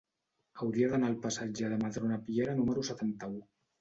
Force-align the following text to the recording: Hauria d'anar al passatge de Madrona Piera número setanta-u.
Hauria 0.63 0.87
d'anar 0.93 1.11
al 1.13 1.19
passatge 1.27 1.69
de 1.73 1.79
Madrona 1.83 2.19
Piera 2.31 2.57
número 2.63 2.87
setanta-u. 2.89 3.37